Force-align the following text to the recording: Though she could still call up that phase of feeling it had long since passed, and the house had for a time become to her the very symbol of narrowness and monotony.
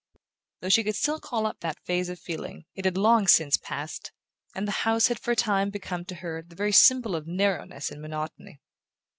Though 0.61 0.69
she 0.69 0.83
could 0.83 0.95
still 0.95 1.19
call 1.19 1.45
up 1.45 1.59
that 1.59 1.85
phase 1.85 2.09
of 2.09 2.17
feeling 2.19 2.65
it 2.73 2.85
had 2.85 2.97
long 2.97 3.27
since 3.27 3.55
passed, 3.55 4.11
and 4.55 4.67
the 4.67 4.71
house 4.81 5.09
had 5.09 5.19
for 5.19 5.29
a 5.33 5.35
time 5.35 5.69
become 5.69 6.05
to 6.05 6.15
her 6.15 6.41
the 6.41 6.55
very 6.55 6.71
symbol 6.71 7.15
of 7.15 7.27
narrowness 7.27 7.91
and 7.91 8.01
monotony. 8.01 8.61